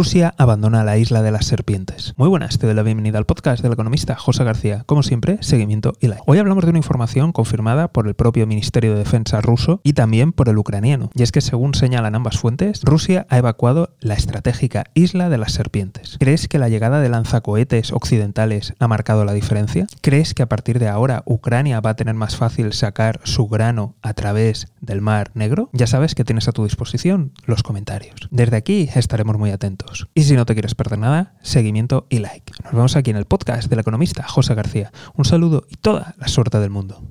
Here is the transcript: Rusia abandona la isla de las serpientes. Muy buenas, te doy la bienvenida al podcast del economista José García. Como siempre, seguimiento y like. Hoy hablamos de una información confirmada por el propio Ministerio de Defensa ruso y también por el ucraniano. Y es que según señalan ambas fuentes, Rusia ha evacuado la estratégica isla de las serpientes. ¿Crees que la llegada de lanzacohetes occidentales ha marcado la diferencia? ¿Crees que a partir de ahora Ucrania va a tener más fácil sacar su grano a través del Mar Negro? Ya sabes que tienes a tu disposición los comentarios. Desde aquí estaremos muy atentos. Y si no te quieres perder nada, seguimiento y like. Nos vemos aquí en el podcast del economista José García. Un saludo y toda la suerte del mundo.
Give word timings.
Rusia 0.00 0.34
abandona 0.38 0.82
la 0.82 0.96
isla 0.96 1.20
de 1.20 1.30
las 1.30 1.44
serpientes. 1.44 2.14
Muy 2.16 2.26
buenas, 2.26 2.56
te 2.56 2.64
doy 2.64 2.74
la 2.74 2.82
bienvenida 2.82 3.18
al 3.18 3.26
podcast 3.26 3.62
del 3.62 3.74
economista 3.74 4.16
José 4.16 4.44
García. 4.44 4.82
Como 4.86 5.02
siempre, 5.02 5.36
seguimiento 5.42 5.92
y 6.00 6.06
like. 6.06 6.22
Hoy 6.26 6.38
hablamos 6.38 6.64
de 6.64 6.70
una 6.70 6.78
información 6.78 7.32
confirmada 7.32 7.88
por 7.88 8.08
el 8.08 8.14
propio 8.14 8.46
Ministerio 8.46 8.92
de 8.92 9.00
Defensa 9.00 9.42
ruso 9.42 9.82
y 9.84 9.92
también 9.92 10.32
por 10.32 10.48
el 10.48 10.56
ucraniano. 10.56 11.10
Y 11.14 11.22
es 11.22 11.32
que 11.32 11.42
según 11.42 11.74
señalan 11.74 12.14
ambas 12.14 12.38
fuentes, 12.38 12.80
Rusia 12.82 13.26
ha 13.28 13.36
evacuado 13.36 13.90
la 14.00 14.14
estratégica 14.14 14.84
isla 14.94 15.28
de 15.28 15.36
las 15.36 15.52
serpientes. 15.52 16.16
¿Crees 16.18 16.48
que 16.48 16.58
la 16.58 16.70
llegada 16.70 17.02
de 17.02 17.10
lanzacohetes 17.10 17.92
occidentales 17.92 18.72
ha 18.78 18.88
marcado 18.88 19.26
la 19.26 19.34
diferencia? 19.34 19.86
¿Crees 20.00 20.32
que 20.32 20.42
a 20.42 20.48
partir 20.48 20.78
de 20.78 20.88
ahora 20.88 21.24
Ucrania 21.26 21.78
va 21.80 21.90
a 21.90 21.96
tener 21.96 22.14
más 22.14 22.36
fácil 22.36 22.72
sacar 22.72 23.20
su 23.24 23.48
grano 23.48 23.96
a 24.00 24.14
través 24.14 24.68
del 24.80 25.00
Mar 25.00 25.30
Negro? 25.34 25.70
Ya 25.72 25.86
sabes 25.86 26.14
que 26.14 26.24
tienes 26.24 26.48
a 26.48 26.52
tu 26.52 26.64
disposición 26.64 27.32
los 27.44 27.62
comentarios. 27.62 28.28
Desde 28.30 28.56
aquí 28.56 28.88
estaremos 28.94 29.38
muy 29.38 29.50
atentos. 29.50 30.08
Y 30.14 30.22
si 30.22 30.34
no 30.34 30.46
te 30.46 30.54
quieres 30.54 30.74
perder 30.74 30.98
nada, 30.98 31.34
seguimiento 31.42 32.06
y 32.10 32.18
like. 32.18 32.52
Nos 32.64 32.72
vemos 32.72 32.96
aquí 32.96 33.10
en 33.10 33.16
el 33.16 33.26
podcast 33.26 33.68
del 33.68 33.80
economista 33.80 34.26
José 34.26 34.54
García. 34.54 34.92
Un 35.14 35.24
saludo 35.24 35.66
y 35.68 35.76
toda 35.76 36.14
la 36.18 36.28
suerte 36.28 36.58
del 36.58 36.70
mundo. 36.70 37.02